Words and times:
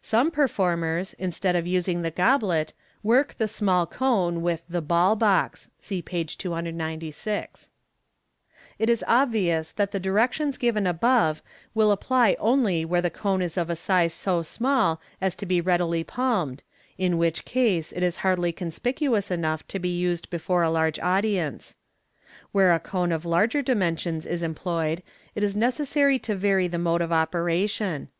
Some 0.00 0.30
performers, 0.30 1.14
instead 1.14 1.56
of 1.56 1.66
using 1.66 2.02
the 2.02 2.12
goblet, 2.12 2.72
work 3.02 3.34
the 3.34 3.48
small 3.48 3.84
cone 3.84 4.40
with 4.40 4.62
the" 4.68 4.80
ball 4.94 5.16
box" 5.16 5.68
(see 5.80 6.00
page 6.00 6.38
296). 6.38 7.70
It 8.78 8.88
is 8.88 9.04
obvious 9.08 9.72
that 9.72 9.90
the 9.90 9.98
directions 9.98 10.56
above 10.62 11.38
given 11.38 11.52
will 11.74 11.90
apply 11.90 12.36
only 12.38 12.84
where 12.84 13.02
the 13.02 13.10
cone 13.10 13.42
is 13.42 13.56
of 13.56 13.68
a 13.68 13.74
size 13.74 14.14
so 14.14 14.40
small 14.42 15.00
as 15.20 15.34
to 15.34 15.46
be 15.46 15.60
readily 15.60 16.04
palmed, 16.04 16.62
in 16.96 17.18
which 17.18 17.44
case 17.44 17.90
it 17.90 18.04
is 18.04 18.18
hardly 18.18 18.52
conspicuous 18.52 19.32
enough 19.32 19.66
to 19.66 19.80
be 19.80 19.88
used 19.98 20.30
before 20.30 20.62
a 20.62 20.70
large 20.70 21.00
audience. 21.00 21.74
Where 22.52 22.72
a 22.72 22.78
cone 22.78 23.10
of 23.10 23.24
larger 23.24 23.62
dimensions 23.62 24.26
is 24.26 24.44
employed, 24.44 25.02
it 25.34 25.42
is 25.42 25.56
necessary 25.56 26.20
to 26.20 26.36
vary 26.36 26.68
the 26.68 26.78
mode 26.78 27.02
of 27.02 27.10
operation. 27.10 28.10